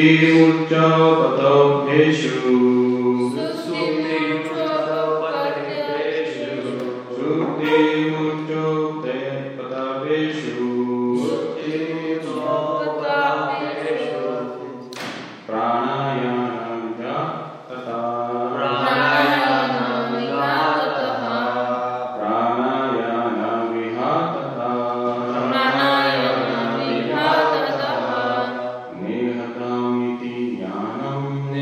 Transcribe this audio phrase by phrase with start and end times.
[0.00, 0.84] देवोच्चा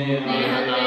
[0.07, 0.86] 你え、見。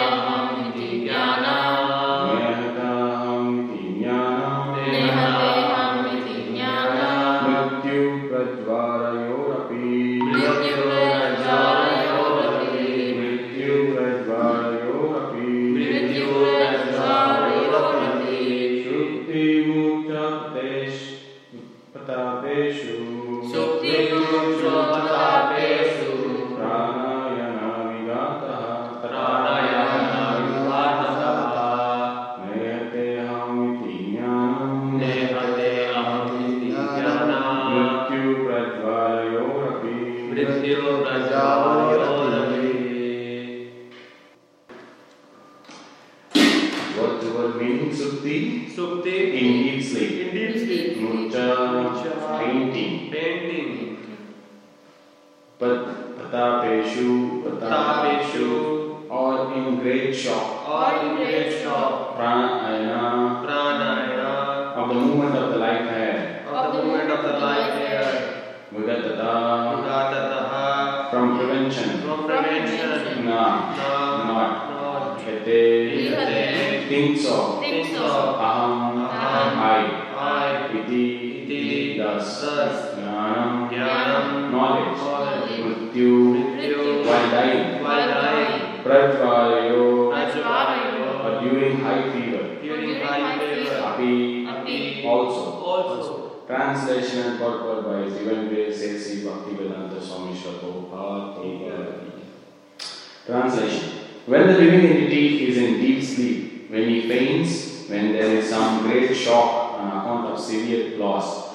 [84.52, 85.00] Knowledge
[87.06, 87.84] while dying
[91.44, 92.44] during high fever.
[95.08, 95.60] Also.
[96.48, 99.24] Translation and by Divine Grace A.C.
[99.24, 100.34] Bhaktivedanta Swami
[103.26, 103.90] Translation.
[104.26, 108.82] When the living entity is in deep sleep, when he faints, when there is some
[108.82, 111.49] great shock on account of severe loss,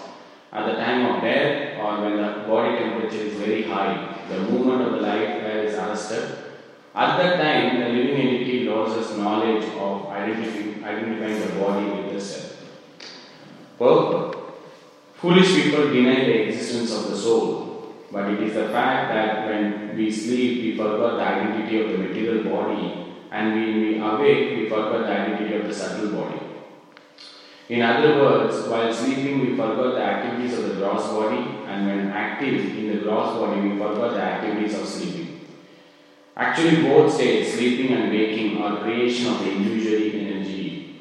[0.54, 4.82] at the time of death or when the body temperature is very high, the movement
[4.82, 6.38] of the life air is arrested.
[6.94, 12.20] At that time, the living entity loses knowledge of identifying, identifying the body with the
[12.20, 12.56] self.
[13.76, 14.34] Purport
[15.24, 19.96] Foolish people deny the existence of the soul, but it is the fact that when
[19.96, 24.68] we sleep, we forget the identity of the material body, and when we awake, we
[24.68, 26.43] forget the identity of the subtle body.
[27.68, 32.10] In other words, while sleeping, we forget the activities of the gross body, and when
[32.10, 35.40] active in the gross body, we forget the activities of sleeping.
[36.36, 41.00] Actually, both states, sleeping and waking, are creation of the illusory energy.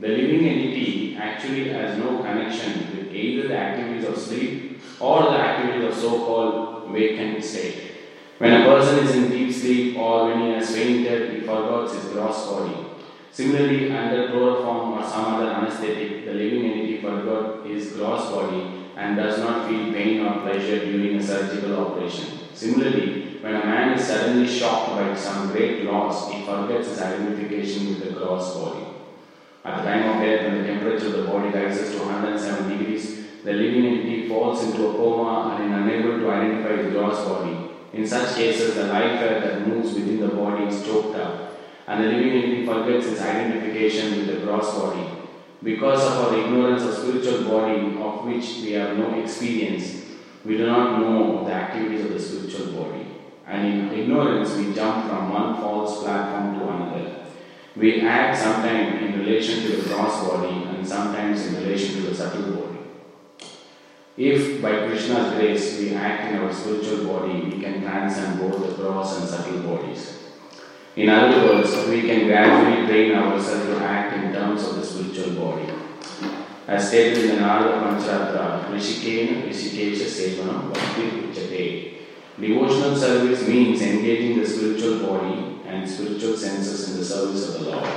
[0.00, 5.38] The living entity actually has no connection with either the activities of sleep or the
[5.38, 7.92] activities of so called awakened state.
[8.38, 12.12] When a person is in deep sleep or when he has fainted, he forgets his
[12.12, 12.89] gross body.
[13.32, 19.16] Similarly, under chloroform or some other anesthetic, the living entity forgot his gross body and
[19.16, 22.40] does not feel pain or pleasure during a surgical operation.
[22.52, 27.88] Similarly, when a man is suddenly shocked by some great loss, he forgets his identification
[27.88, 28.84] with the gross body.
[29.64, 33.26] At the time of death, when the temperature of the body rises to 107 degrees,
[33.44, 37.70] the living entity falls into a coma and is unable to identify the gross body.
[37.92, 41.49] In such cases, the life air that moves within the body is choked up,
[41.86, 45.06] and the living entity forgets its identification with the gross body.
[45.62, 50.06] Because of our ignorance of spiritual body, of which we have no experience,
[50.44, 53.06] we do not know the activities of the spiritual body.
[53.46, 57.26] And in ignorance, we jump from one false platform to another.
[57.76, 62.14] We act sometimes in relation to the gross body and sometimes in relation to the
[62.14, 62.78] subtle body.
[64.16, 68.74] If by Krishna's grace we act in our spiritual body, we can transcend both the
[68.74, 70.19] gross and subtle bodies.
[71.00, 75.32] In other words, we can gradually train ourselves to act in terms of the spiritual
[75.32, 75.72] body.
[76.68, 81.94] As stated in the Narada Pancharatra, Rishikena Rishikesha Sevanam Bhakti Uchate.
[82.38, 87.70] Devotional service means engaging the spiritual body and spiritual senses in the service of the
[87.70, 87.88] Lord.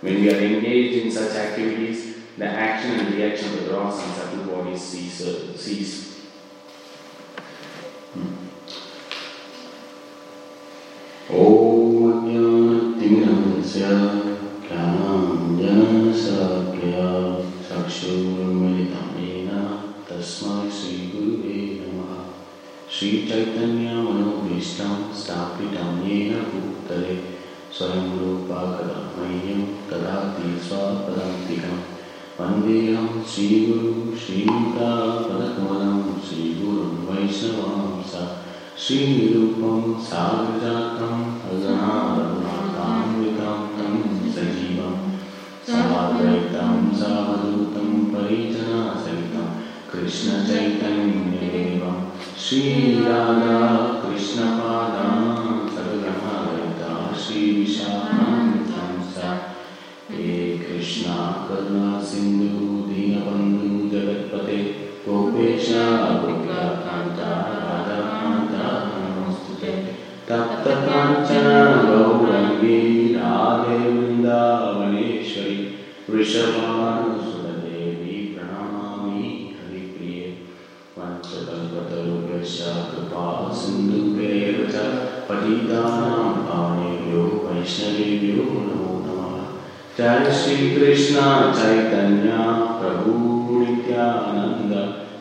[0.00, 4.14] When we are engaged in such activities, the action and reaction of the gross and
[4.14, 5.18] subtle bodies cease.
[5.60, 6.09] cease.
[18.02, 19.48] येन
[20.10, 22.12] तस्मै श्रीगुरुवे नमः।
[22.90, 27.14] श्रीचैतन्यमनोभीष्टं स्थापितं येन भूतले
[27.78, 31.78] स्वयं रूपाकदा मह्यं ददाति स्वपदान्तिकं।
[32.40, 35.98] वन्देऽहं श्रीगुरु श्रीयुतापदकमलं
[36.28, 38.14] श्रीगुरुं वैष्णवांस।
[38.86, 41.16] श्रीरूपं सागजातं
[41.50, 43.94] अगणारघुनाथान्वितं तं
[44.32, 44.69] सजीवं
[45.70, 49.46] साद्वैतं सावधूतं परिजनासहितं
[49.90, 51.98] कृष्णचैतन्यदेवं
[52.44, 53.58] श्रीराधा
[54.02, 55.20] कृष्णपादां
[55.74, 59.16] सर्वमहरिता श्रीविशाखान्तं स।
[60.10, 61.16] हे कृष्णा
[61.48, 64.58] करुणा सिन्धु दीनबन्धु जगत्पते
[65.06, 65.66] गोपेश
[76.20, 80.38] वृषभानुसुरदेवी प्रणमामि हरिप्रिये
[80.96, 84.74] पञ्चकल्पतरुभ्यश्च कृपा सिन्धुभ्येव च
[85.28, 86.30] पतितानां
[87.46, 89.46] वैष्णवेभ्यो नमो नमः।
[89.98, 90.26] जय
[91.52, 92.30] चैतन्य,
[92.80, 93.10] प्रभु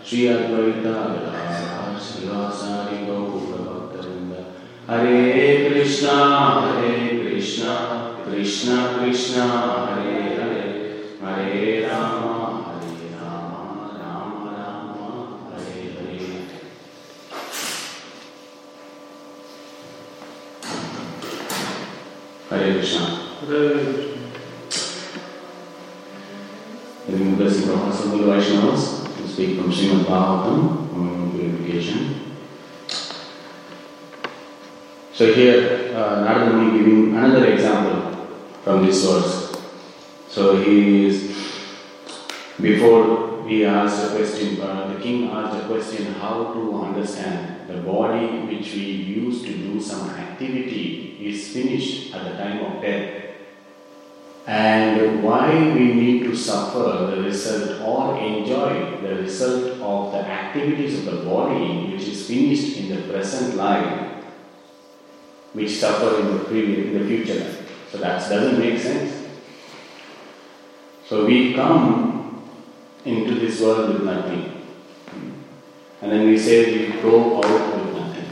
[0.10, 0.84] श्री अद्वैत
[2.04, 4.36] श्रीवासारि गौरभक्तवृन्द।
[4.90, 7.76] हरे कृष्णा हरे कृष्णा,
[8.26, 10.19] कृष्ण कृष्ण, हरे
[23.50, 24.14] Having
[27.36, 32.36] blessed Rahasa Guru Vaishnavas, to speak from Srimad Bhagavatam, on purification.
[35.14, 38.28] So here, uh, Narada Muni giving another example
[38.64, 39.52] from this verse.
[40.28, 41.36] So he is,
[42.62, 47.82] before he asked a question, uh, the king asked a question how to understand the
[47.82, 53.29] body which we use to do some activity is finished at the time of death
[54.50, 60.98] and why we need to suffer the result or enjoy the result of the activities
[61.00, 64.10] of the body which is finished in the present life
[65.54, 67.72] which suffer in the previous, in the future life.
[67.92, 69.28] So that doesn't make sense.
[71.08, 72.50] So we come
[73.06, 74.66] into this world with nothing.
[76.02, 78.26] And then we say we go out with nothing.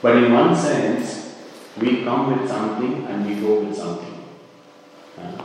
[0.00, 1.34] But in one sense,
[1.76, 4.09] we come with something and we go with something.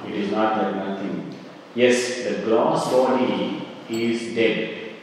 [0.08, 1.34] It is not that nothing.
[1.74, 4.96] Yes, the gross body is dead.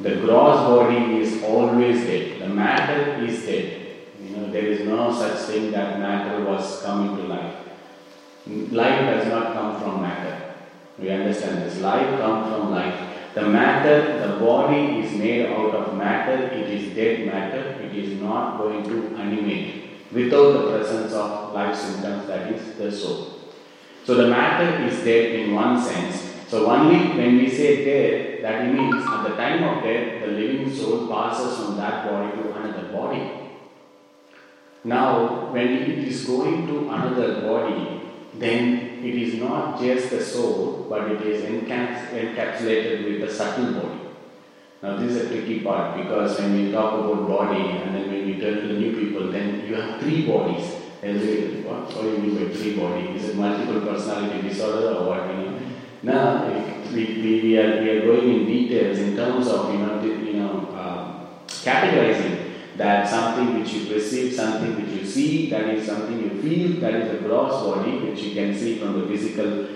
[0.00, 2.40] The gross body is always dead.
[2.40, 3.86] The matter is dead.
[4.22, 7.54] You know, there is no such thing that matter was coming to life.
[8.46, 10.54] Life does not come from matter.
[10.98, 11.80] We understand this.
[11.80, 13.00] Life comes from life.
[13.34, 18.20] The matter, the body is made out of matter, it is dead matter, it is
[18.20, 23.34] not going to animate without the presence of life symptoms, that is the soul.
[24.04, 26.34] So the matter is dead in one sense.
[26.48, 30.74] So only when we say dead, that means at the time of death, the living
[30.74, 33.30] soul passes from that body to another body.
[34.84, 38.00] Now, when it is going to another body,
[38.34, 43.72] then it is not just the soul, but it is encaps- encapsulated with the subtle
[43.74, 44.07] body.
[44.80, 48.26] Now, this is a tricky part because when we talk about body and then when
[48.26, 50.70] we tell to the new people, then you have three bodies.
[51.00, 53.22] What, do you mean by three bodies?
[53.22, 55.26] Is it multiple personality disorder or what?
[55.30, 55.60] You know?
[56.02, 56.46] Now,
[56.92, 60.34] we, we, we, are, we are going in details in terms of, you know, you
[60.34, 66.20] know um, categorizing that something which you perceive, something which you see, that is something
[66.20, 69.66] you feel, that is a gross body which you can see from the physical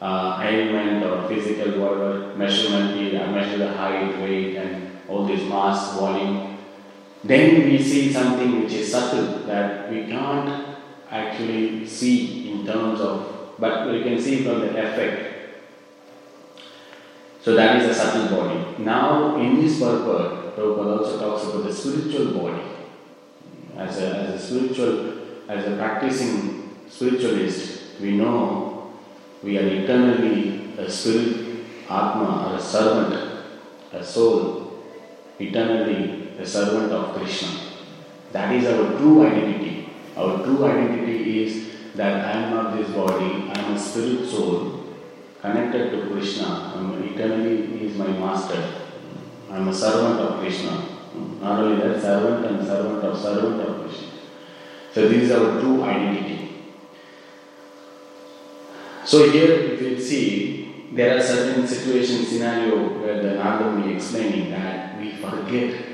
[0.00, 5.98] uh, ailment or physical whatever measurement, uh, measure the height, weight, and all this mass,
[5.98, 6.58] volume.
[7.22, 10.78] Then we see something which is subtle that we can't
[11.10, 15.26] actually see in terms of, but we can see from the effect.
[17.42, 18.82] So that is a subtle body.
[18.82, 22.62] Now, in this purport, Prabhupada also talks about the spiritual body.
[23.76, 25.14] As a, as a spiritual,
[25.48, 28.69] as a practicing spiritualist, we know
[29.42, 33.44] we are eternally a spirit, Atma, or a servant,
[33.92, 34.84] a soul,
[35.38, 37.48] eternally a servant of Krishna.
[38.32, 39.88] That is our true identity.
[40.16, 44.80] Our true identity is that I am not this body, I am a spirit soul
[45.40, 46.74] connected to Krishna.
[47.02, 48.62] Eternally He is my master.
[49.50, 50.84] I am a servant of Krishna.
[51.40, 54.08] Not only that, servant and servant of servant of Krishna.
[54.92, 56.39] So this is our true identity.
[59.10, 65.00] So here, you see, there are certain situations, scenario where the Narada will explaining that
[65.00, 65.84] we forget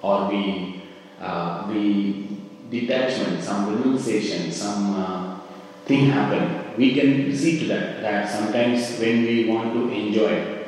[0.00, 0.84] or we,
[1.20, 2.38] uh, we
[2.70, 5.40] detachment, some renunciation, some uh,
[5.86, 6.76] thing happen.
[6.78, 10.60] We can see to that, that sometimes when we want to enjoy,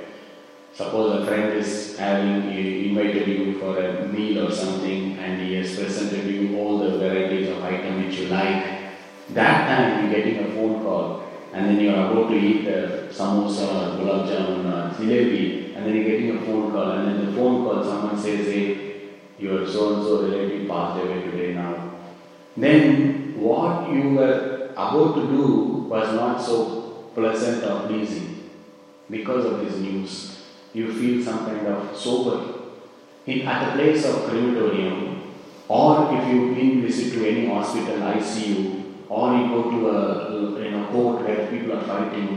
[0.75, 5.77] Suppose a friend is having invited you for a meal or something and he has
[5.79, 8.81] presented you all the varieties of item which you like.
[9.35, 11.24] That time you're getting a phone call
[11.55, 12.67] and then you're about to eat
[13.19, 15.45] samosa or gulab jamun or jalebi
[15.75, 18.67] and then you're getting a phone call and then the phone call someone says, hey,
[19.39, 21.73] your so and so relative passed away today now.
[22.57, 25.47] Then what you were about to do
[25.95, 28.51] was not so pleasant or pleasing
[29.09, 30.35] because of this news
[30.75, 32.53] you feel some kind of sober.
[33.27, 35.33] In, at the place of crematorium,
[35.69, 38.84] or if you've been visit to any hospital, ICU,
[39.15, 42.31] or you go to a you know, court where people are fighting,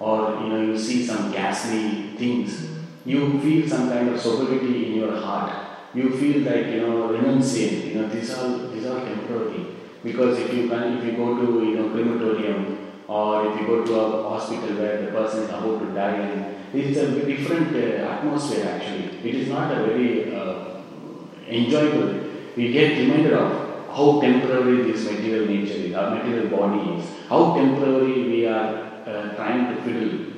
[0.00, 1.82] or you know you see some ghastly
[2.22, 2.70] things,
[3.04, 5.52] you feel some kind of sobriety in your heart.
[5.94, 7.86] You feel like you know renunciant.
[7.86, 9.66] You know these are these are temporary.
[10.02, 12.60] Because if you can, if you go to you know crematorium,
[13.06, 16.56] or if you go to a hospital where the person is about to die and
[16.74, 19.28] it's a different uh, atmosphere actually.
[19.28, 20.80] It is not a very uh,
[21.48, 22.12] enjoyable.
[22.56, 23.63] We get reminded of
[23.94, 29.34] how temporary this material nature is, our material body is, how temporary we are uh,
[29.36, 30.32] trying to fiddle.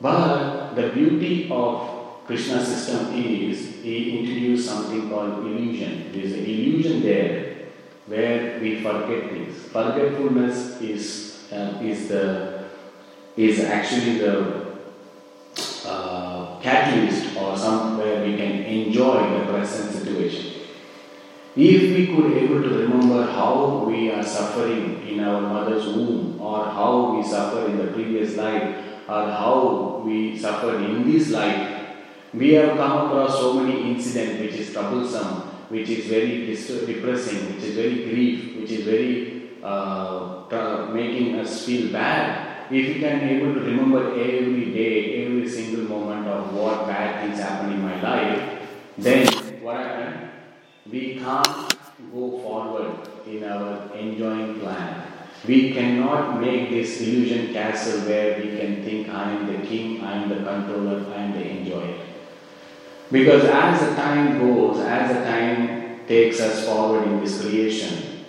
[0.00, 6.10] But the beauty of Krishna's system is he introduced something called illusion.
[6.12, 7.52] There is an illusion there
[8.06, 9.66] where we forget things.
[9.66, 12.64] Forgetfulness is uh, is the
[13.36, 14.76] is actually the
[15.86, 20.51] uh, catalyst or somewhere we can enjoy the present situation.
[21.54, 26.64] If we could able to remember how we are suffering in our mother's womb or
[26.64, 28.74] how we suffer in the previous life
[29.06, 31.88] or how we suffered in this life,
[32.32, 37.64] we have come across so many incidents which is troublesome, which is very depressing, which
[37.64, 42.64] is very grief, which is very uh, making us feel bad.
[42.70, 47.38] If we can able to remember every day, every single moment of what bad things
[47.38, 48.58] happen in my life,
[48.96, 49.26] then
[49.60, 50.31] what happened?
[50.92, 51.74] We can't
[52.12, 55.02] go forward in our enjoying plan.
[55.48, 60.22] We cannot make this illusion castle where we can think I am the king, I
[60.22, 61.98] am the controller, I am the enjoyer.
[63.10, 68.26] Because as the time goes, as the time takes us forward in this creation,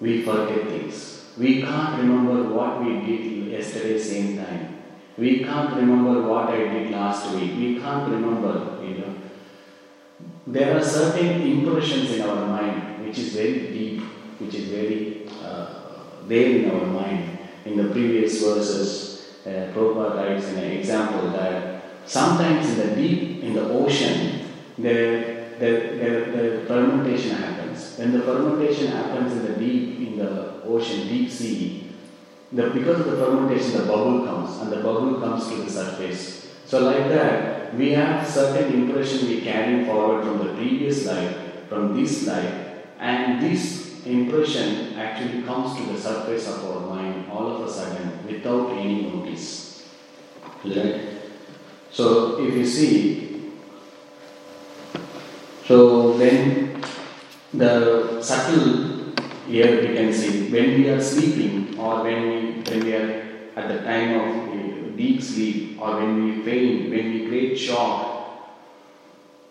[0.00, 1.26] we forget things.
[1.36, 4.82] We can't remember what we did yesterday same time.
[5.18, 7.56] We can't remember what I did last week.
[7.56, 9.14] We can't remember, you know.
[10.46, 14.00] There are certain impressions in our mind which is very deep,
[14.38, 15.66] which is very uh,
[16.26, 17.38] there in our mind.
[17.64, 23.54] In the previous verses, uh, Prabhupada writes an example that sometimes in the deep, in
[23.54, 25.70] the ocean, the, the,
[26.34, 27.96] the, fermentation happens.
[27.96, 31.92] When the fermentation happens in the deep, in the ocean, deep sea,
[32.52, 36.54] the, because of the fermentation, the bubble comes, and the bubble comes to the surface.
[36.66, 41.36] So, like that, we have certain impression we carry forward from the previous life,
[41.68, 42.54] from this life,
[42.98, 48.26] and this impression actually comes to the surface of our mind all of a sudden
[48.26, 49.88] without any notice.
[50.64, 51.00] Right?
[51.90, 53.52] So, if you see,
[55.66, 56.82] so then
[57.52, 59.14] the subtle
[59.46, 63.24] here we can see when we are sleeping or when we, when we are
[63.56, 64.53] at the time of
[64.96, 68.14] deep sleep or when we faint, when we create shock,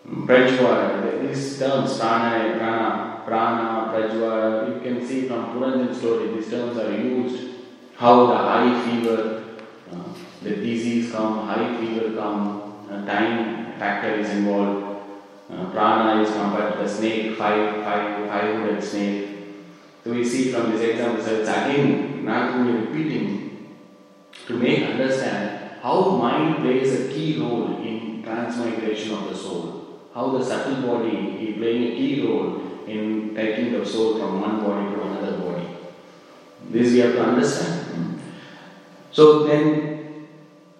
[0.06, 6.76] prajva, these terms, prana, prana, prana, prajva, you can see from Puranjan story, these terms
[6.78, 7.50] are used,
[7.96, 9.44] how the high fever,
[9.92, 10.02] uh,
[10.42, 15.02] the disease come, high fever come, uh, time factor is involved,
[15.50, 19.28] uh, prana is compared to the snake, five, five, five-headed snake,
[20.04, 23.43] so we see from this example, so it's again not only repeating
[24.46, 30.00] to make understand how mind plays a key role in transmigration of the soul.
[30.14, 34.60] How the subtle body is playing a key role in taking the soul from one
[34.60, 35.68] body to another body.
[36.70, 38.20] This we have to understand.
[39.10, 40.26] So then,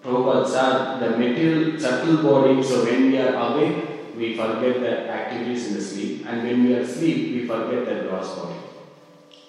[0.02, 5.68] Prabhupada said, the material subtle body, so when we are awake, we forget the activities
[5.68, 8.59] in the sleep, and when we are asleep, we forget the gross body.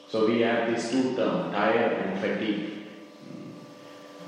[0.08, 2.85] So we have these two terms, tired and fatigue.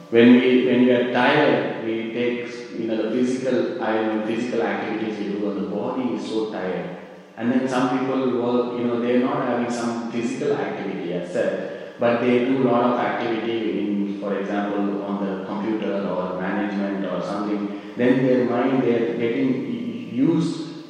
[0.09, 2.47] When we when we are tired, we take
[2.79, 6.97] you know the physical I physical activities we do, and the body is so tired.
[7.37, 11.93] And then some people will, you know, they're not having some physical activity as said,
[11.99, 17.05] but they do a lot of activity in, for example, on the computer or management
[17.05, 20.85] or something, then their mind, they're getting used,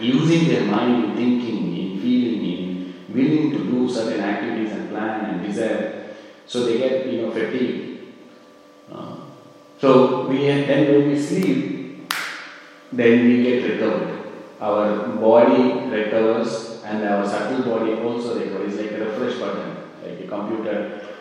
[0.00, 5.26] using their mind in thinking, in feeling, in willing to do certain activities and plan
[5.26, 6.16] and desire.
[6.46, 7.91] So they get, you know, fatigued.
[9.82, 12.08] So we then when we sleep,
[12.92, 14.30] then we get recovered.
[14.60, 18.74] Our body recovers and our subtle body also recovers.
[18.74, 19.74] It's like a refresh button,
[20.04, 20.76] like a computer.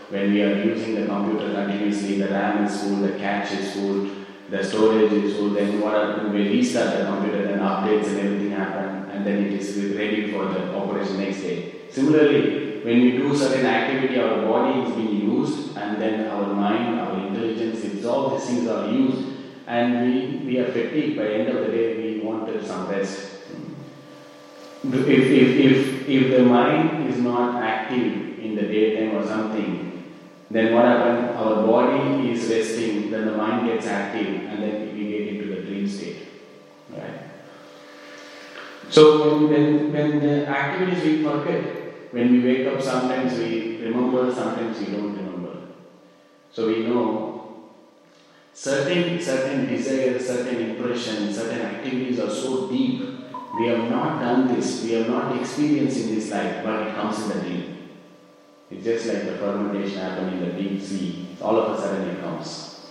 [0.10, 4.08] When we are using the computer continuously, the RAM is full, the cache is full,
[4.52, 5.50] the storage is full.
[5.50, 6.32] Then what happens?
[6.32, 10.46] We restart the computer, then updates and everything happen, and then it is ready for
[10.46, 11.90] the operation next day.
[11.90, 17.00] Similarly, when we do certain activity, our body is being used, and then our mind,
[17.00, 17.11] our
[17.44, 19.28] intelligence, all these things are used,
[19.68, 21.18] and we, we are fatigued.
[21.18, 23.30] By the end of the day, we wanted some rest.
[24.84, 30.04] If, if, if, if the mind is not active in the daytime or something,
[30.50, 31.36] then what happens?
[31.38, 35.62] Our body is resting, then the mind gets active, and then we get into the
[35.62, 36.28] dream state.
[36.90, 37.22] Right?
[38.90, 41.64] So when, when, when the activities we forget,
[42.12, 45.32] when we wake up, sometimes we remember, sometimes we don't remember.
[46.52, 47.31] So we know
[48.54, 53.22] certain certain desires, certain impressions, certain activities are so deep
[53.60, 57.20] we have not done this, we have not experienced in this life, but it comes
[57.22, 57.90] in the dream.
[58.70, 61.28] It's just like the fermentation happening in the deep sea.
[61.42, 62.88] All of a sudden it comes.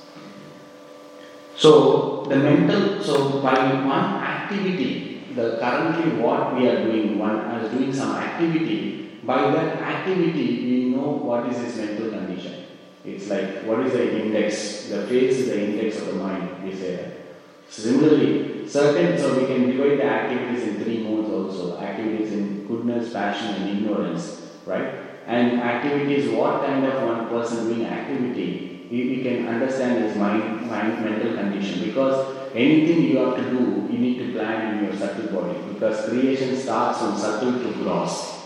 [1.57, 7.73] So the mental, so by one activity, the currently what we are doing, one is
[7.73, 9.19] doing some activity.
[9.23, 12.60] By that activity, we know what is his mental condition.
[13.05, 14.89] It's like what is the index?
[14.89, 16.65] The face is the index of the mind.
[16.65, 17.21] We say that.
[17.69, 21.81] Similarly, certain so we can divide the activities in three modes also.
[21.81, 24.95] Activities in goodness, passion, and ignorance, right?
[25.27, 31.05] And activities, what kind of one person doing activity, we, can understand his mind, mind,
[31.05, 31.85] mental condition.
[31.85, 35.59] Because anything you have to do, you need to plan in your subtle body.
[35.73, 38.40] Because creation starts from subtle to gross.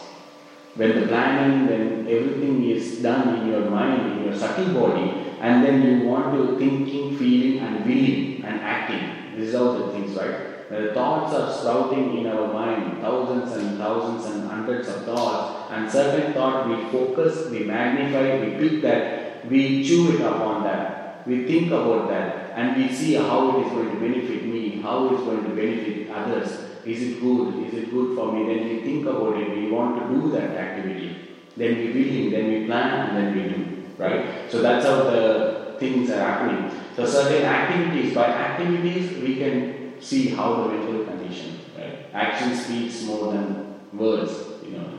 [0.77, 5.65] When the planning, when everything is done in your mind, in your subtle body, and
[5.65, 9.39] then you want to thinking, feeling, and willing and acting.
[9.39, 10.69] These are the things, right?
[10.69, 15.91] The thoughts are sprouting in our mind, thousands and thousands and hundreds of thoughts, and
[15.91, 21.45] certain thought we focus, we magnify, we pick that, we chew it upon that, we
[21.45, 25.13] think about that, and we see how it is going to benefit me, how it
[25.13, 26.74] is going to benefit others.
[26.87, 27.67] Is it good?
[27.67, 28.47] Is it good for me?
[28.47, 31.17] Then we think about it, we want to do that activity.
[31.57, 33.83] Then we willing, then we plan, and then we do.
[33.97, 34.51] Right?
[34.51, 36.71] So that's how the things are happening.
[36.97, 42.07] So certain activities, by activities we can see how the mental condition, right?
[42.13, 44.33] Action speaks more than words,
[44.65, 44.99] you know.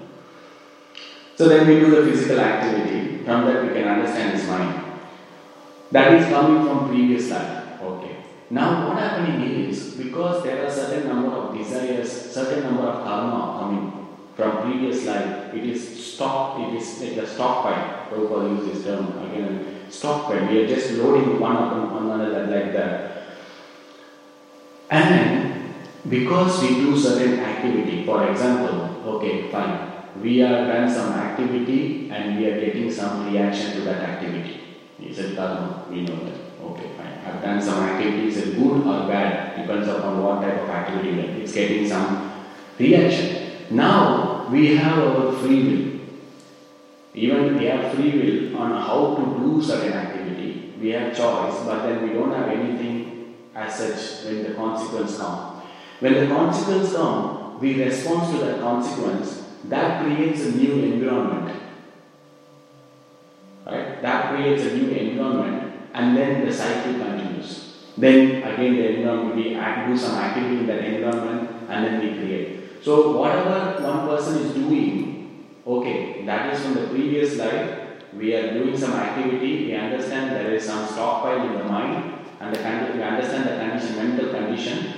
[1.35, 3.23] So then we do the physical activity.
[3.25, 4.83] From that we can understand his mind.
[5.91, 7.81] That is coming from previous life.
[7.81, 8.17] Okay.
[8.49, 13.59] Now what happening is because there are certain number of desires, certain number of karma
[13.59, 18.07] coming from previous life, it is stock, it is a stockpile.
[18.09, 20.47] Prabhupada use this term again, stockpile.
[20.47, 23.11] We are just loading one upon another like that.
[24.91, 25.73] And
[26.07, 32.37] because we do certain activity, for example, okay, fine, we are done some activity and
[32.37, 34.61] we are getting some reaction to that activity.
[35.01, 35.85] Is it karma?
[35.89, 36.44] We know that.
[36.65, 37.19] Okay, fine.
[37.25, 39.61] I've done some activity, is good or bad?
[39.61, 42.31] Depends upon what type of activity it's getting some
[42.77, 43.51] reaction.
[43.71, 45.95] Now we have our free will.
[47.13, 50.73] Even we have free will on how to do certain activity.
[50.79, 55.63] We have choice, but then we don't have anything as such when the consequence comes.
[56.01, 59.43] When the consequence comes, we respond to that consequence.
[59.65, 61.61] That creates a new environment.
[63.65, 64.01] Right?
[64.01, 65.64] That creates a new environment,
[65.95, 67.49] and then the cycle continues.
[67.97, 69.55] Then again, the environment we
[69.87, 72.83] do some activity in that environment, and then we create.
[72.83, 77.81] So whatever one person is doing, okay, that is from the previous life.
[78.13, 79.67] We are doing some activity.
[79.67, 82.59] We understand there is some stockpile in the mind, and the
[82.95, 84.93] we understand the condition, mental condition.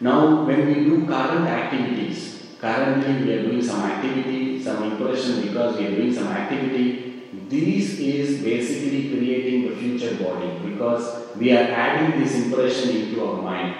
[0.00, 5.78] Now, when we do current activities, currently we are doing some activity, some impression because
[5.78, 7.07] we are doing some activity.
[7.30, 13.42] This is basically creating the future body because we are adding this impression into our
[13.42, 13.74] mind.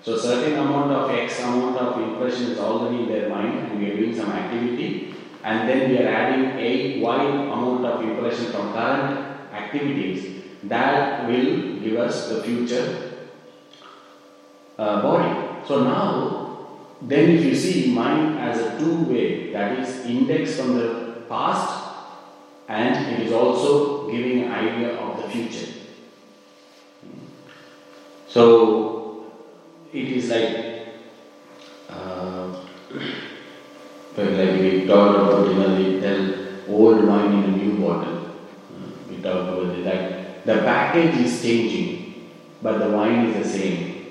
[0.00, 3.90] So certain amount of X amount of impression is already in their mind and we
[3.90, 8.72] are doing some activity and then we are adding a Y amount of impression from
[8.72, 13.12] current activities that will give us the future
[14.78, 15.66] uh, body.
[15.68, 16.68] So now,
[17.02, 21.83] then if you see mind as a two-way, that is index from the past
[22.68, 25.72] and it is also giving an idea of the future.
[28.28, 29.26] So
[29.92, 30.88] it is like,
[31.88, 32.46] uh,
[34.16, 35.74] like we talked about, you know,
[36.68, 38.26] old wine in a new bottle.
[38.26, 42.30] Uh, we talked about it, that the package is changing,
[42.62, 44.06] but the wine is the same.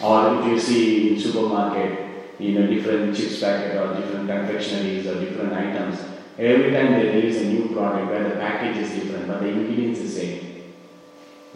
[0.00, 5.20] Or if you see in supermarket, you know, different chips packet or different confectionaries or
[5.20, 5.98] different items,
[6.38, 10.00] every time there is a new product where the package is different, but the ingredients
[10.00, 10.62] is same.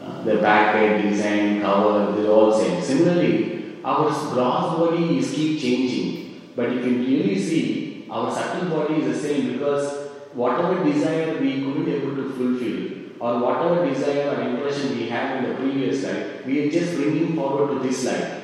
[0.01, 2.83] Uh, the package, design, cover, they're all same.
[2.83, 9.01] Similarly, our gross body is keep changing, but you can really see, our subtle body
[9.01, 14.40] is the same because whatever desire we couldn't able to fulfill, or whatever desire or
[14.40, 18.38] impression we had in the previous life, we are just bringing forward to this life.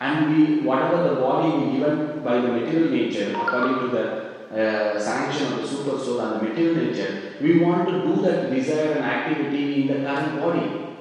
[0.00, 4.17] And we, whatever the body we given by the material nature, according to the
[4.52, 8.50] uh, sanction of the super soul and the material nature, we want to do that
[8.50, 10.96] desire and activity in the current body.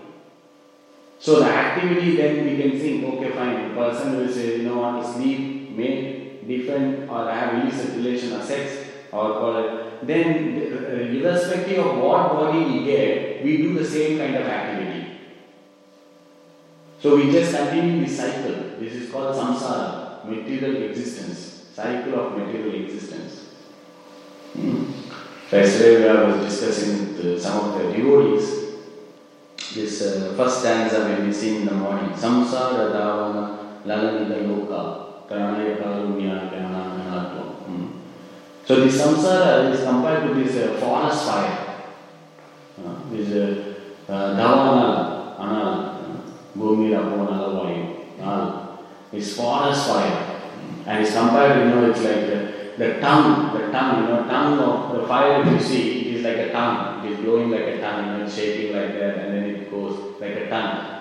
[1.19, 4.77] So the activity then we can think, okay, fine, the person will say, you know,
[4.77, 10.07] want to sleep, make, defend, or have illicit relation or sex, or it.
[10.07, 15.19] Then, irrespective of what body we get, we do the same kind of activity.
[17.01, 18.79] So we just continue this cycle.
[18.79, 23.33] This is called samsara, material existence, cycle of material existence.
[24.53, 24.89] Hmm.
[25.51, 28.47] Yesterday I was discussing with some of the devotees.
[29.75, 33.43] This uh, first stanza when we sing in the morning, samsara davana
[33.85, 34.81] lalanida loka
[37.67, 37.87] hmm.
[38.65, 41.57] So the samsara is compared to this uh, forest fire.
[42.83, 43.29] Uh, this
[44.09, 44.33] uh, uh,
[45.39, 45.93] anal
[46.57, 46.89] Bhumi.
[48.17, 48.79] Nal
[49.13, 50.36] is forest fire.
[50.87, 54.95] And compared, you know, it's like the, the tongue, the tongue, you know, tongue of
[54.95, 57.05] the fire you see, it is like a tongue.
[57.05, 60.19] It is blowing like a tongue, you know, shaking like that, and then it goes
[60.21, 60.97] like a tongue.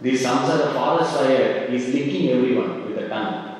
[0.00, 3.56] This samsara forest fire is licking everyone with a tongue.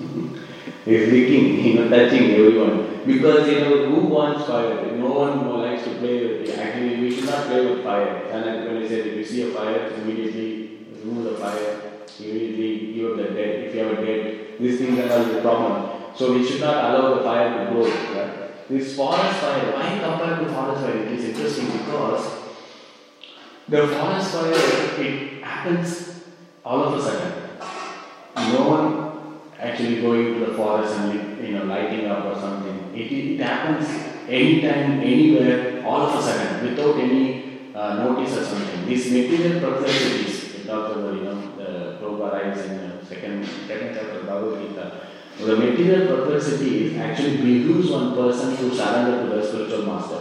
[0.86, 3.04] is licking, you know, touching everyone.
[3.04, 4.90] Because, you know, who wants fire?
[4.96, 6.58] No one likes to play with it.
[6.58, 8.24] Actually, we should not play with fire.
[8.32, 11.80] And when I said, if you see a fire, immediately remove the fire,
[12.20, 13.64] immediately give up the dead.
[13.64, 16.12] If you have a dead, these things are not the problem.
[16.16, 17.84] So we should not allow the fire to grow.
[17.84, 18.68] Right?
[18.68, 20.96] This forest fire, why compared to forest fire?
[20.96, 22.24] It is interesting because
[23.68, 26.22] the forest fire, it happens
[26.64, 27.32] all of a sudden.
[28.52, 32.92] No one actually going to the forest and you know lighting up or something.
[32.94, 33.88] It, it happens
[34.28, 38.86] anytime, anywhere, all of a sudden, without any uh, notice or something.
[38.86, 41.84] These material perplexities, it talks about, you know, the
[42.44, 42.60] writes
[43.24, 45.00] in the Bhagavad Gita.
[45.38, 46.34] The material
[47.00, 50.20] actually behooves one person to surrender to the spiritual master.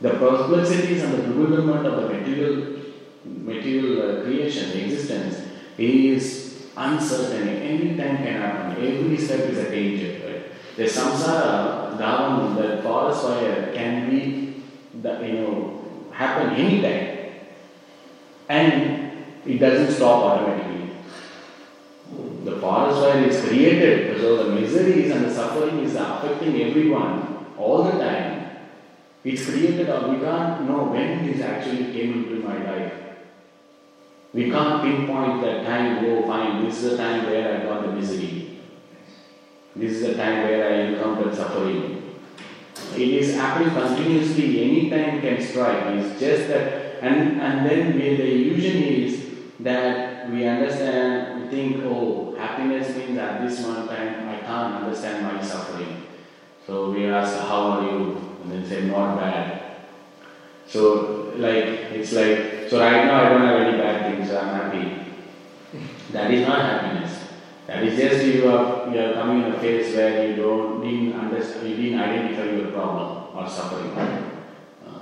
[0.00, 2.80] The perplexities and the bewilderment of the material
[3.24, 5.46] material uh, creation, existence,
[5.78, 7.48] is uncertain.
[7.48, 8.70] Any time can happen.
[8.82, 10.26] Every step is a danger.
[10.26, 10.76] Right?
[10.76, 14.62] The samsara, down, the forest fire can be,
[15.02, 17.32] the, you know, happen anytime,
[18.48, 20.89] and it doesn't stop automatically.
[22.50, 27.84] The forest fire is created, so the miseries and the suffering is affecting everyone all
[27.84, 28.50] the time.
[29.22, 32.92] It's created, or we can't know when this actually came into my life.
[34.32, 37.92] We can't pinpoint that time, oh fine, this is the time where I got the
[37.92, 38.60] misery.
[39.76, 42.02] This is the time where I encountered suffering.
[42.96, 45.86] It is happening continuously, any time can strike.
[45.96, 49.26] It's just that, and, and then the illusion is
[49.60, 55.24] that we understand, we think, oh, happiness means at this one time I can't understand
[55.24, 56.06] my suffering.
[56.66, 58.16] So we ask, how are you?
[58.42, 59.62] And then say, not bad.
[60.66, 61.64] So, like,
[61.98, 65.12] it's like, so right now I don't have any bad things, so I'm happy.
[66.12, 67.24] That is not happiness.
[67.66, 71.12] That is just you are, you are coming in a phase where you don't didn't
[71.18, 73.92] understand, you didn't identify your problem or suffering.
[73.92, 74.98] Uh,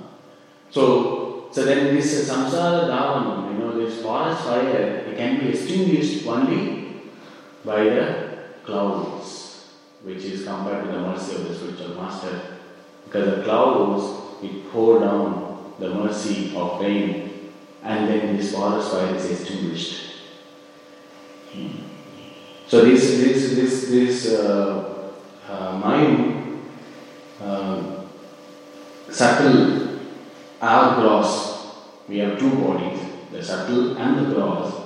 [0.69, 6.27] so, so then this samsara dhavan, you know, this forest fire, it can be extinguished
[6.27, 6.78] only
[7.65, 9.69] by the clouds,
[10.03, 12.41] which is compared to the mercy of the spiritual master.
[13.05, 17.51] Because the clouds, it pour down the mercy of rain,
[17.83, 20.05] and then this forest fire is extinguished.
[22.67, 25.11] So this this this this uh,
[25.49, 26.61] uh, mind,
[27.41, 27.81] uh,
[29.09, 29.99] subtle,
[30.61, 31.47] our gross.
[32.07, 32.99] We have two bodies,
[33.31, 34.78] the subtle and the gross.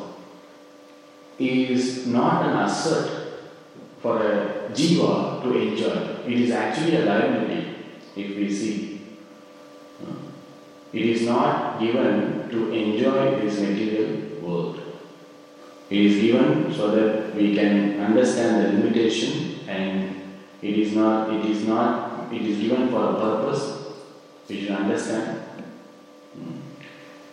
[1.40, 3.24] Is not an asset
[4.02, 6.30] for a jiva to enjoy.
[6.32, 7.76] It is actually a liability
[8.16, 8.94] if we see
[10.94, 14.80] It is not given to enjoy this material world.
[15.90, 20.22] It is given so that we can understand the limitation and
[20.62, 23.64] it is not it is not it is given for a purpose.
[24.48, 25.42] We should understand.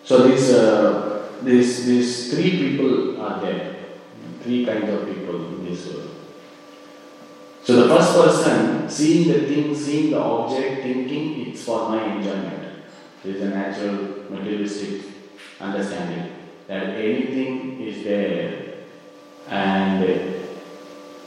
[0.04, 3.79] So these uh, these these three people are there.
[4.42, 6.10] Three kinds of people in this world.
[7.62, 12.84] So the first person seeing the thing, seeing the object, thinking it's for my enjoyment.
[13.22, 15.02] There is a natural materialistic
[15.60, 16.32] understanding
[16.66, 18.74] that anything is there
[19.48, 20.04] and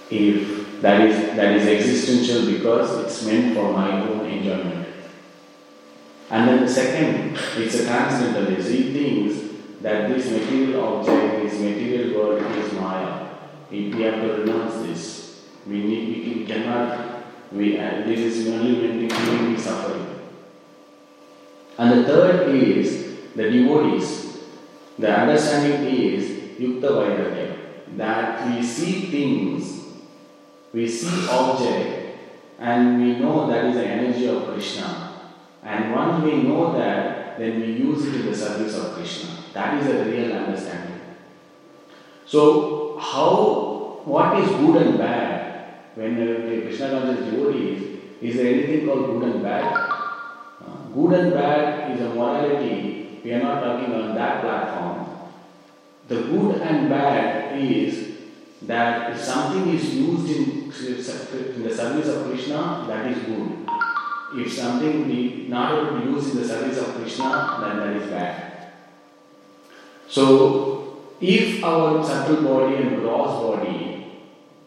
[0.09, 4.87] if that is that is existential because it's meant for my own enjoyment.
[6.29, 8.69] And then the second, it's a transcendentalist.
[8.69, 9.42] He thinks
[9.83, 13.27] that this material object, this material world is Maya.
[13.69, 15.45] We have to renounce this.
[15.67, 20.07] We need we cannot we uh, this is only meant to suffering.
[21.77, 24.39] And the third is the devotees.
[24.97, 29.85] The understanding is Yukta Vairagya, that we see things,
[30.71, 32.19] we see object,
[32.59, 35.19] and we know that is the energy of Krishna.
[35.63, 39.29] And once we know that, then we use it in the service of Krishna.
[39.53, 40.99] That is a real understanding.
[42.25, 45.43] So, how, what is good and bad?
[45.95, 49.93] When uh, Krishna conscious devotees, is there anything called good and bad?
[50.93, 53.19] Good and bad is a morality.
[53.23, 55.29] We are not talking on that platform.
[56.07, 58.17] The good and bad is
[58.63, 63.65] that if something is used in, in the service of Krishna, that is good.
[64.35, 68.09] If something we not able to use in the service of Krishna, then that is
[68.09, 68.67] bad.
[70.07, 74.21] So, if our subtle body and gross body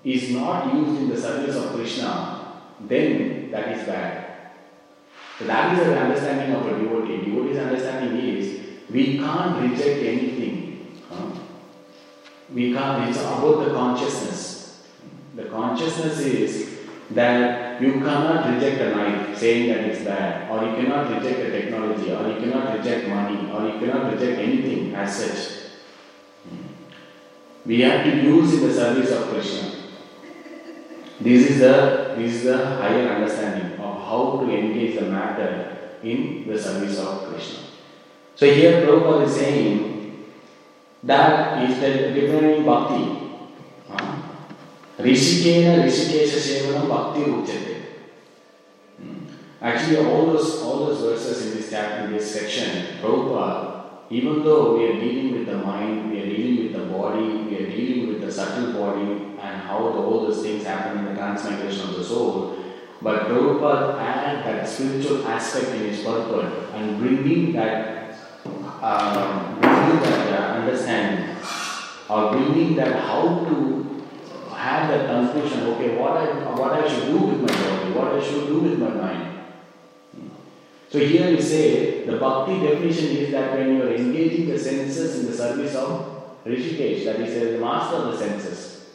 [0.05, 4.26] is not used in the service of Krishna, then that is bad.
[5.38, 7.24] So that is the understanding of a devotee.
[7.24, 11.00] Devotee's understanding is we can't reject anything.
[11.11, 11.31] Huh?
[12.52, 14.87] We can't, it's about the consciousness.
[15.35, 16.75] The consciousness is
[17.11, 21.51] that you cannot reject a knife saying that it's bad, or you cannot reject a
[21.51, 25.71] technology, or you cannot reject money, or you cannot reject anything as such.
[26.49, 26.66] Hmm.
[27.64, 29.71] We have to use in the service of Krishna.
[31.21, 36.47] This is the this is the higher understanding of how to engage the matter in
[36.47, 37.61] the service of Krishna.
[38.35, 40.27] So here Prabhupada is saying
[41.05, 43.27] that is the defining bhakti.
[44.98, 47.82] Rishikena Rishikesha Sevanam Bhakti Uchate.
[49.61, 53.76] Actually, all those all those verses in this chapter, in this section, Prabhupada
[54.09, 57.56] even though we are dealing with the mind, we are dealing with the body, we
[57.56, 61.14] are dealing with the subtle body and how the, all those things happen in the
[61.14, 62.56] transmigration of the soul,
[63.02, 68.14] but Prabhupada added that spiritual aspect in his purport and bringing that,
[68.80, 71.37] um, bringing that uh, understanding
[72.09, 73.86] or bringing that how to
[74.57, 76.27] have that conclusion, okay, what I,
[76.59, 79.27] what I should do with my body, what I should do with my mind.
[80.88, 85.21] So here we say the bhakti definition is that when you are engaging the senses
[85.21, 88.87] in the service of Rishikesh, that is the master of the senses.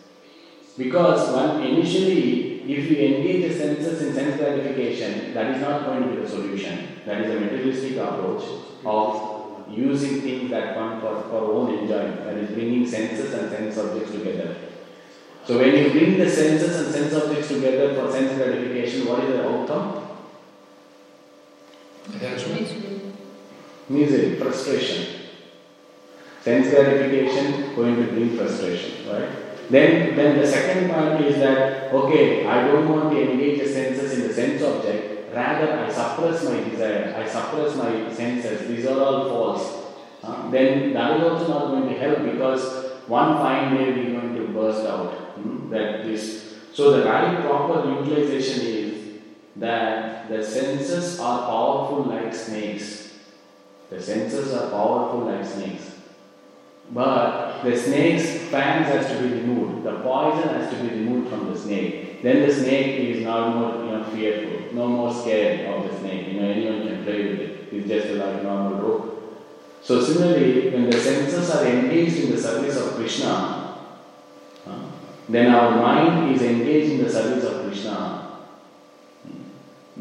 [0.77, 6.03] Because one initially, if you engage the senses in sense gratification, that is not going
[6.03, 6.99] to be the solution.
[7.05, 8.43] That is a materialistic approach
[8.85, 13.77] of using things that come for, for own enjoyment, that is bringing senses and sense
[13.77, 14.55] objects together.
[15.51, 19.31] So when you bring the senses and sense objects together for sense gratification, what is
[19.31, 20.07] the outcome?
[22.15, 23.15] Attachment.
[23.89, 25.23] Misery, frustration.
[26.39, 29.29] Sense gratification going to bring frustration, right?
[29.69, 34.13] Then, then the second point is that okay, I don't want to engage the senses
[34.13, 35.35] in the sense object.
[35.35, 37.13] Rather, I suppress my desire.
[37.17, 38.69] I suppress my senses.
[38.69, 40.49] These are all false.
[40.49, 44.35] Then that is also not going to help because one fine day we are going
[44.35, 45.20] to burst out.
[45.41, 45.69] Hmm?
[45.69, 46.59] That this.
[46.73, 49.19] So the right proper utilization is
[49.57, 53.19] that the senses are powerful like snakes.
[53.89, 55.91] The senses are powerful like snakes.
[56.93, 59.83] But the snake's fangs has to be removed.
[59.83, 62.21] The poison has to be removed from the snake.
[62.21, 66.27] Then the snake is no more you know, fearful, no more scared of the snake.
[66.27, 67.69] You know, anyone can play with it.
[67.71, 69.11] It's just like normal rope.
[69.81, 73.60] So similarly, when the senses are engaged in the service of Krishna,
[75.33, 78.21] then our mind is engaged in the service of Krishna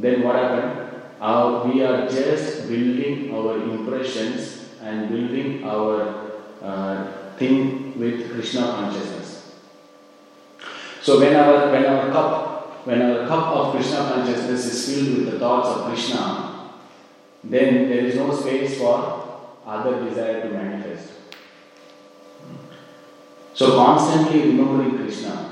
[0.01, 1.03] then what happened?
[1.21, 9.55] Our, we are just building our impressions and building our uh, thing with Krishna consciousness.
[11.03, 15.33] So when our when our cup when our cup of Krishna consciousness is filled with
[15.33, 16.71] the thoughts of Krishna,
[17.45, 21.13] then there is no space for other desire to manifest.
[23.61, 25.51] So constantly remembering Krishna.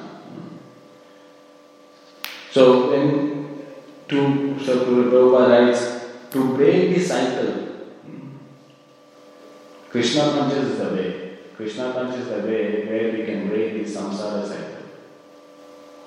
[2.51, 3.67] So when
[4.09, 5.83] to so Prabhupada writes
[6.31, 7.53] to break the cycle.
[9.91, 11.39] Krishna conscious is the way.
[11.55, 14.87] Krishna conscious is the way where we can break the samsara cycle.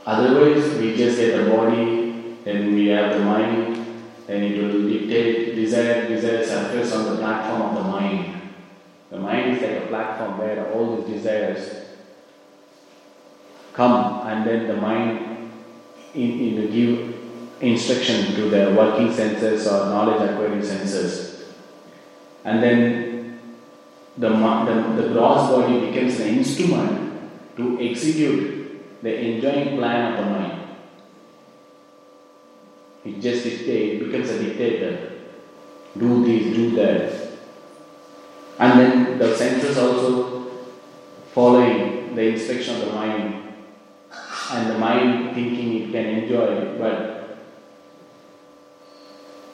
[0.03, 3.77] Otherwise, we just get the body, then we have the mind,
[4.25, 8.41] then it will dictate desire, desire surface on the platform of the mind.
[9.11, 11.80] The mind is like a platform where all these desires
[13.73, 15.51] come, and then the mind
[16.13, 17.15] in, in give
[17.61, 21.45] instruction to the working senses or knowledge acquiring senses,
[22.43, 23.39] and then
[24.17, 27.21] the, the, the gross body becomes an instrument
[27.55, 30.61] to execute the enjoying plan of the mind.
[33.03, 35.11] It just dictates, becomes a dictator.
[35.97, 37.31] Do this, do that.
[38.59, 40.51] And then the senses also
[41.33, 43.50] following the inspection of the mind.
[44.53, 47.37] And the mind thinking it can enjoy, it, but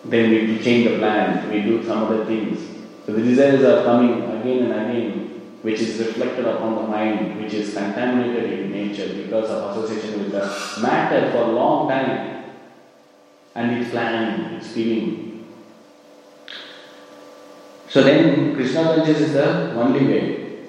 [0.05, 2.59] then we change the plan, we do some other things.
[3.05, 5.27] So the desires are coming again and again
[5.61, 10.31] which is reflected upon the mind, which is contaminated in nature because of association with
[10.31, 12.53] the matter for a long time,
[13.55, 15.45] and it's planning, it's feeling.
[17.89, 20.67] So then, Krishna consciousness is the only way.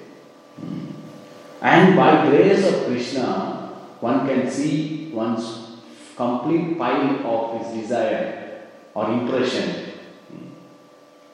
[1.61, 3.58] And by grace of Krishna,
[3.99, 5.77] one can see one's
[6.15, 8.61] complete pile of his desire
[8.93, 9.85] or impression.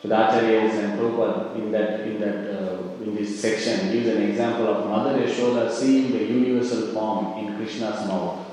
[0.01, 4.21] So the Acharyas and Prabhupada in that in that uh, in this section gives an
[4.21, 8.45] example of Mother Yashoda seeing the universal form in Krishna's mouth.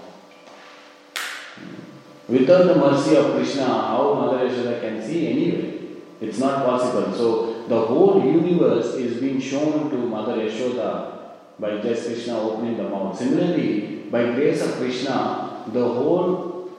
[2.29, 5.81] Without the mercy of Krishna, how Mother Yashoda can see anyway?
[6.21, 7.13] It's not possible.
[7.13, 11.13] So the whole universe is being shown to Mother Yashoda
[11.59, 13.19] by just Krishna opening the mouth.
[13.19, 16.71] Similarly, by grace of Krishna, the whole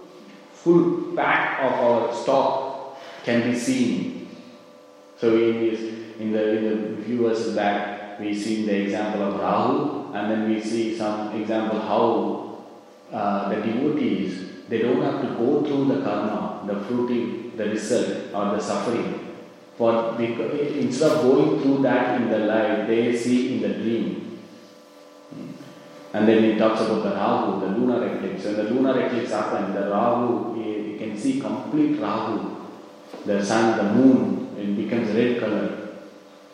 [0.54, 4.30] full pack of our stock can be seen.
[5.18, 5.80] So in this
[6.20, 10.48] in the, in the few verses back, we see the example of Rahu, and then
[10.48, 12.64] we see some example how
[13.12, 18.34] uh, the devotees they don't have to go through the karma, the fruiting, the result,
[18.34, 19.36] or the suffering.
[19.76, 24.40] For instead of going through that in the life, they see in the dream.
[26.14, 28.46] And then he talks about the Rahu, the lunar eclipse.
[28.46, 32.56] When the lunar eclipse happens, the Rahu, you can see complete Rahu.
[33.26, 35.90] The sun, the moon, it becomes red color.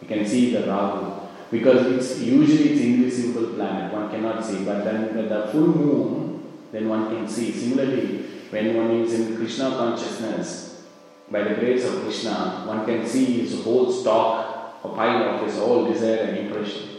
[0.01, 1.19] You can see the Rahu
[1.51, 6.43] because it's usually it's invisible planet one cannot see but then with the full moon
[6.71, 10.83] then one can see similarly when one is in krishna consciousness
[11.31, 15.57] by the grace of krishna one can see his whole stock a pile of his
[15.57, 16.98] whole desire and impression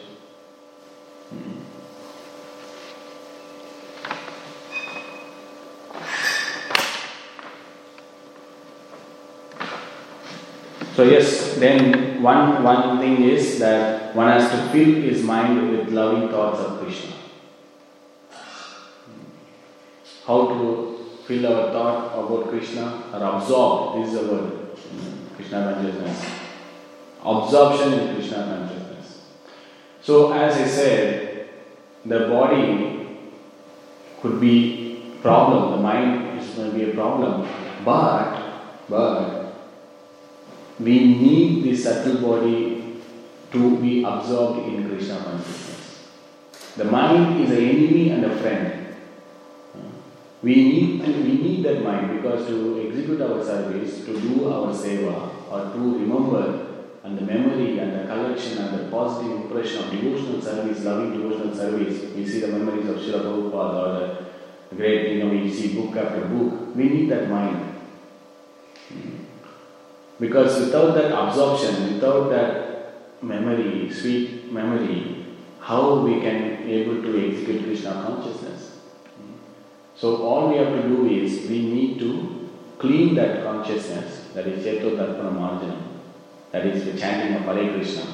[11.00, 15.88] So yes, then one, one thing is that one has to fill his mind with
[15.88, 17.12] loving thoughts of Krishna.
[20.26, 24.76] How to fill our thought about Krishna or absorb, this is the word,
[25.36, 26.22] Krishna consciousness.
[27.24, 29.22] Absorption in Krishna consciousness.
[30.02, 31.48] So as I said,
[32.04, 33.16] the body
[34.20, 37.48] could be problem, the mind is going to be a problem,
[37.86, 38.49] but
[40.80, 42.96] we need the subtle body
[43.52, 46.08] to be absorbed in Krishna consciousness.
[46.76, 48.96] The mind is an enemy and a friend.
[50.42, 54.72] We need, to, we need that mind because to execute our service, to do our
[54.72, 56.70] seva, or to remember
[57.02, 61.54] and the memory and the collection and the positive impression of devotional service, loving devotional
[61.54, 64.26] service, we see the memories of Srila Prabhupada or
[64.70, 66.74] the great, you know, we see book after book.
[66.76, 67.66] We need that mind.
[70.20, 75.24] Because without that absorption, without that memory, sweet memory,
[75.60, 78.78] how we can able to execute Krishna consciousness?
[79.96, 84.64] So all we have to do is we need to clean that consciousness, that is
[84.64, 85.82] Cheto Darpana Marjanam,
[86.52, 88.04] that is the chanting of Hare Krishna.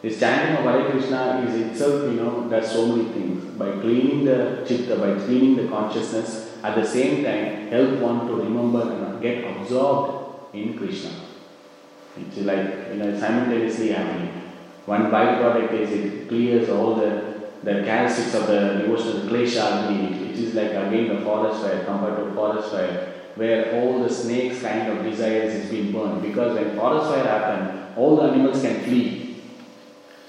[0.00, 3.44] This chanting of Hare Krishna is itself, you know, does so many things.
[3.56, 8.34] By cleaning the chitta, by cleaning the consciousness, at the same time help one to
[8.34, 11.10] remember and get absorbed in Krishna.
[12.16, 14.32] It's like you know simultaneously happening.
[14.86, 17.32] One byproduct is it clears all the
[17.62, 20.30] the characteristics of the devotional klesha agni.
[20.30, 23.12] It is like again the forest fire compared to forest fire.
[23.34, 26.22] where all the snakes kind of desires is being burned.
[26.22, 29.36] Because when forest fire happens, all the animals can flee.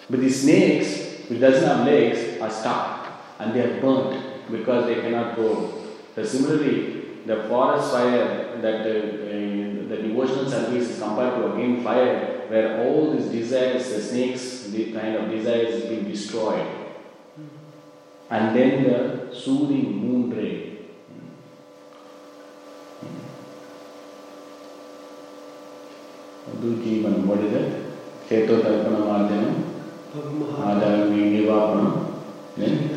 [0.09, 3.07] But the snakes, which doesn't have legs, are stuck
[3.39, 5.83] and they are burnt because they cannot go.
[6.15, 9.52] So similarly, the forest fire that uh, uh,
[9.93, 14.91] the devotional service is compared to again fire, where all these desires, the snakes, the
[14.91, 16.67] kind of desires is being destroyed.
[18.29, 20.71] And then the soothing moon ray.
[26.63, 27.83] Dujivan, what is it?
[28.29, 29.53] Chetotarpana Marjanam,
[30.57, 31.93] Adami Nivapanam,
[32.55, 32.89] then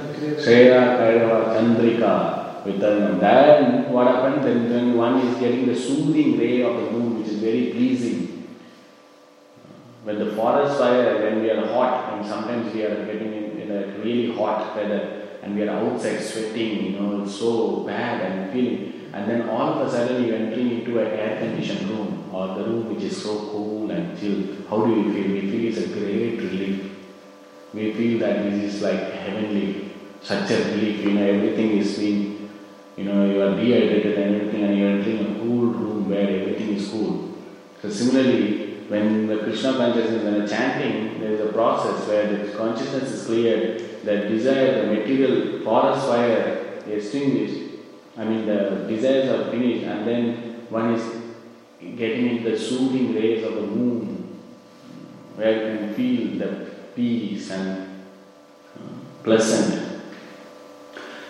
[2.72, 3.88] Chandrika Vitaranam.
[3.88, 4.44] What happens?
[4.44, 8.48] Then, then one is getting the soothing ray of the moon, which is very pleasing.
[10.04, 13.70] When the forest fire, when we are hot, and sometimes we are getting in, in
[13.70, 18.52] a really hot weather, and we are outside sweating, you know, it's so bad and
[18.52, 19.10] feeling.
[19.12, 22.64] And then all of a sudden you entering into an air conditioned room or the
[22.64, 24.42] room which is so cool and chill.
[24.68, 25.32] How do we feel?
[25.32, 26.92] We feel it's a great relief.
[27.72, 29.90] We feel that this is like heavenly,
[30.20, 32.35] such a relief, you know, everything is being,
[32.96, 36.28] you know, you are dehydrated and everything and you are entering a cool room where
[36.40, 37.36] everything is cool.
[37.82, 43.10] So similarly, when the Krishna consciousness, when chanting, there is a process where the consciousness
[43.10, 47.74] is cleared, the desire, the material forest fire extinguished,
[48.16, 51.04] I mean the desires are finished and then one is
[51.98, 54.40] getting into the soothing rays of the moon
[55.34, 58.04] where you can feel the peace and
[58.74, 59.85] uh, pleasant.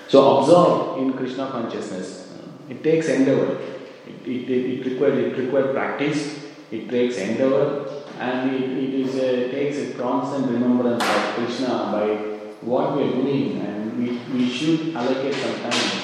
[0.09, 2.33] So observe in Krishna consciousness.
[2.69, 3.59] It takes endeavor.
[4.07, 6.45] It, it, it, it requires it requires practice.
[6.71, 12.07] It takes endeavor, and it, it is a, takes a constant remembrance of Krishna by
[12.61, 16.03] what we are doing, and we, we should allocate some time.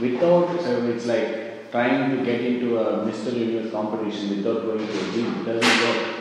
[0.00, 3.32] Without, so it's like trying to get into a Mr.
[3.34, 5.40] Universe competition without going to a gym.
[5.40, 6.16] It doesn't work.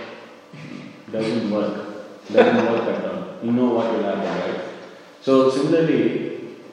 [1.12, 1.74] Doesn't work.
[2.32, 3.46] Doesn't work at all.
[3.46, 4.62] You know what will happen, right?
[5.22, 6.21] So similarly,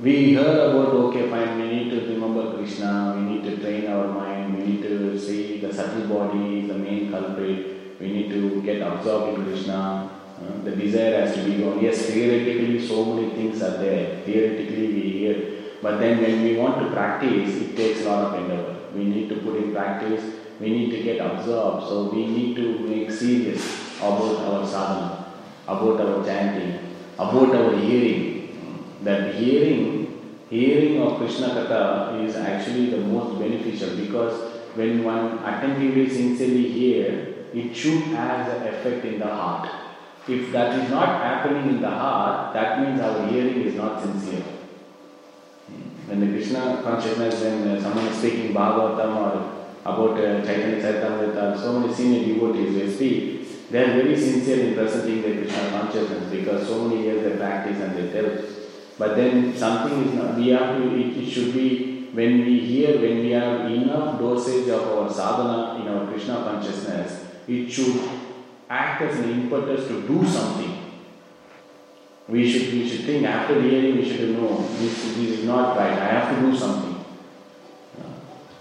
[0.00, 1.58] we heard about okay, fine.
[1.60, 3.14] We need to remember Krishna.
[3.16, 4.56] We need to train our mind.
[4.56, 8.00] We need to see the subtle body is the main culprit.
[8.00, 10.10] We need to get absorbed in Krishna.
[10.38, 11.82] Uh, the desire has to be gone.
[11.82, 14.22] Yes, theoretically, so many things are there.
[14.24, 15.54] Theoretically, we hear.
[15.82, 18.76] But then when we want to practice, it takes a lot of endeavor.
[18.94, 20.22] We need to put in practice.
[20.60, 21.88] We need to get absorbed.
[21.88, 25.34] So we need to make serious about our sadhana,
[25.66, 28.27] about our chanting, about our hearing.
[29.02, 30.20] That hearing,
[30.50, 37.34] hearing of Krishna Katha is actually the most beneficial because when one attentively, sincerely hear,
[37.52, 39.68] it should have an effect in the heart.
[40.28, 44.44] If that is not happening in the heart, that means our hearing is not sincere.
[46.06, 51.78] When the Krishna consciousness, when someone is speaking Bhagavatam or about uh, Chaitanya Charitamrita, so
[51.78, 56.66] many senior devotees they speak, they are very sincere in presenting their Krishna consciousness because
[56.66, 58.57] so many years they practice and they tell.
[58.98, 63.00] But then something is not, we have to, it, it should be when we hear,
[63.00, 68.00] when we have enough dosage of our sadhana in our Krishna consciousness, it should
[68.68, 70.76] act as an impetus to do something.
[72.26, 75.92] We should, we should think after hearing, we should know this, this is not right,
[75.92, 77.04] I have to do something.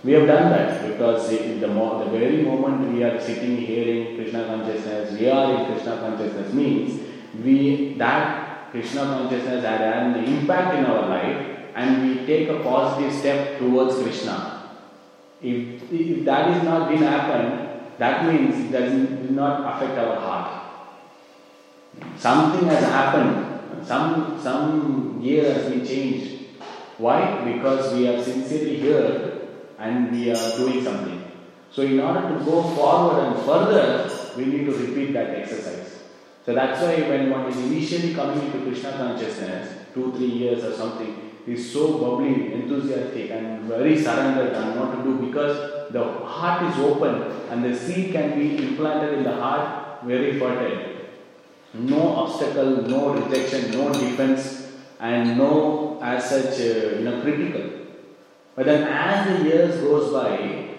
[0.03, 4.45] We have done that because the, the, the very moment we are sitting hearing Krishna
[4.45, 7.01] consciousness, we are in Krishna consciousness means
[7.43, 13.13] we that Krishna consciousness had an impact in our life and we take a positive
[13.13, 14.63] step towards Krishna.
[15.41, 20.63] If, if that is not didn't happen, that means it does not affect our heart.
[22.17, 26.45] Something has happened, some, some gear has been changed.
[26.97, 27.43] Why?
[27.43, 29.41] Because we have sincerely here
[29.77, 31.31] and we are doing something.
[31.71, 35.96] So, in order to go forward and further, we need to repeat that exercise.
[36.47, 40.71] So, that's why when one is initially coming into Krishna consciousness, two, three years or
[40.71, 46.63] something, is so bubbly, enthusiastic, and very surrendered and what to do because the heart
[46.71, 47.15] is open
[47.49, 50.95] and the seed can be implanted in the heart very fertile.
[51.73, 54.71] No obstacle, no rejection, no defense,
[55.01, 57.69] and no as such uh, you know critical.
[58.55, 60.69] But then as the years goes by,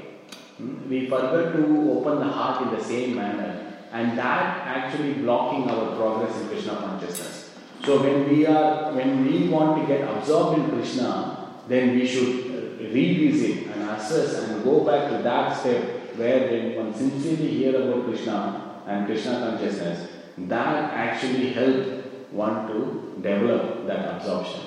[0.89, 3.58] we forget to open the heart in the same manner,
[3.93, 7.51] and that actually blocking our progress in Krishna consciousness.
[7.85, 12.81] So when we are when we want to get absorbed in Krishna, then we should
[12.81, 18.05] revisit and assess and go back to that step where when one sincerely hear about
[18.07, 21.87] Krishna and Krishna consciousness, that actually help
[22.33, 24.61] one to develop that absorption.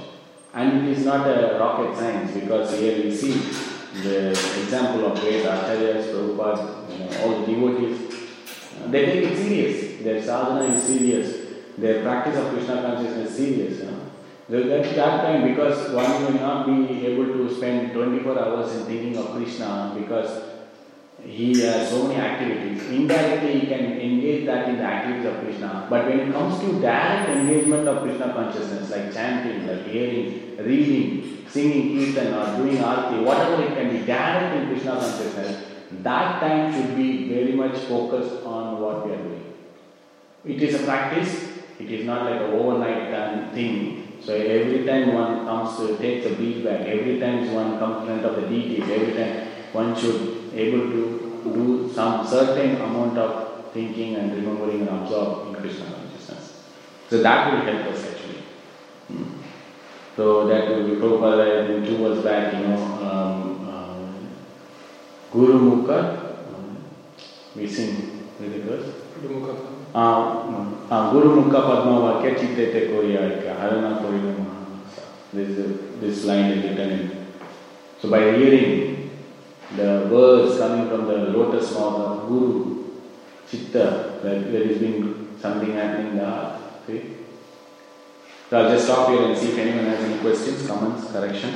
[0.54, 3.34] And it is not a rocket science because here we see
[4.04, 8.11] the example of great acharyas, Prabhupada, you know, all the devotees, uh,
[8.90, 10.04] they take it serious.
[10.04, 11.38] Their sadhana is serious.
[11.78, 13.80] Their practice of Krishna consciousness is serious.
[13.80, 14.02] You know.
[14.50, 19.32] That time, because one will not be able to spend 24 hours in thinking of
[19.32, 20.44] Krishna because
[21.24, 22.84] he has so many activities.
[22.90, 25.88] Indirectly, he can engage that in the activities of Krishna.
[25.90, 31.46] But when it comes to direct engagement of Krishna consciousness, like chanting, like hearing, reading,
[31.48, 35.64] singing kirtan, or doing arti, whatever it can be direct in Krishna consciousness,
[36.02, 38.71] that time should be very much focused on
[39.06, 39.54] we are doing.
[40.46, 41.50] It is a practice.
[41.80, 44.18] It is not like an overnight thing.
[44.22, 48.06] So every time one comes to take the beat back, every time one comes in
[48.06, 53.72] front of the deities, every time one should able to do some certain amount of
[53.74, 56.64] thinking and remembering and absorb in Krishna consciousness.
[57.10, 58.44] So that will help us actually.
[59.08, 59.42] Hmm.
[60.16, 66.54] So that will be Prabhupada in two years back, you know, um, uh, Guru Mukha,
[66.54, 66.84] um,
[67.56, 68.94] we sing verse.
[69.22, 69.56] Guru Mukha.
[69.94, 74.46] Uh, Guru Mukha Padma Vakya Chitte Koriyarika Harana Koriyama.
[75.34, 77.28] This, this line is written in.
[78.00, 79.10] So by hearing
[79.76, 82.84] the words coming from the lotus mouth of Guru,
[83.50, 86.62] Chitta, that there has been something happening in the heart.
[86.88, 87.18] See?
[88.50, 91.54] So I'll just stop here and see if anyone has any questions, comments, correction.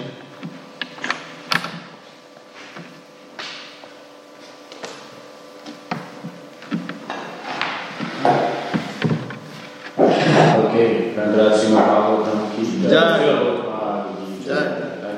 [12.95, 13.54] já